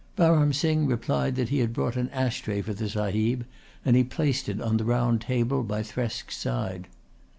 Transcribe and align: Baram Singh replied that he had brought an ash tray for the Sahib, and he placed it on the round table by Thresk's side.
Baram 0.17 0.51
Singh 0.51 0.87
replied 0.87 1.35
that 1.35 1.49
he 1.49 1.59
had 1.59 1.73
brought 1.73 1.95
an 1.95 2.09
ash 2.09 2.41
tray 2.41 2.63
for 2.63 2.73
the 2.73 2.89
Sahib, 2.89 3.45
and 3.85 3.95
he 3.95 4.03
placed 4.03 4.49
it 4.49 4.59
on 4.59 4.77
the 4.77 4.83
round 4.83 5.21
table 5.21 5.61
by 5.61 5.83
Thresk's 5.83 6.35
side. 6.37 6.87